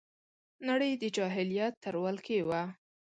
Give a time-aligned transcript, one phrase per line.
[0.69, 2.61] نړۍ د جاهلیت تر ولکې وه